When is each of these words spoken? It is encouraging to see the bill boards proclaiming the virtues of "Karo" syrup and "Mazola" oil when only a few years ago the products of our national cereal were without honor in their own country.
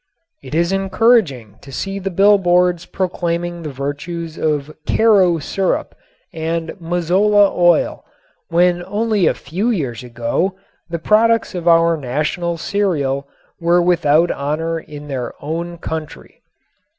It 0.41 0.55
is 0.55 0.71
encouraging 0.71 1.59
to 1.61 1.71
see 1.71 1.99
the 1.99 2.09
bill 2.09 2.39
boards 2.39 2.87
proclaiming 2.87 3.61
the 3.61 3.69
virtues 3.69 4.35
of 4.35 4.73
"Karo" 4.87 5.37
syrup 5.37 5.93
and 6.33 6.69
"Mazola" 6.81 7.53
oil 7.55 8.03
when 8.49 8.83
only 8.87 9.27
a 9.27 9.35
few 9.35 9.69
years 9.69 10.03
ago 10.03 10.55
the 10.89 10.97
products 10.97 11.53
of 11.53 11.67
our 11.67 11.97
national 11.97 12.57
cereal 12.57 13.27
were 13.59 13.79
without 13.79 14.31
honor 14.31 14.79
in 14.79 15.07
their 15.07 15.35
own 15.39 15.77
country. 15.77 16.41